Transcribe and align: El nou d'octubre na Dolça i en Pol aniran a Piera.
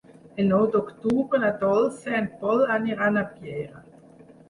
El 0.43 0.47
nou 0.51 0.63
d'octubre 0.75 1.41
na 1.45 1.53
Dolça 1.65 2.11
i 2.17 2.19
en 2.23 2.33
Pol 2.43 2.67
aniran 2.79 3.25
a 3.25 3.29
Piera. 3.39 3.89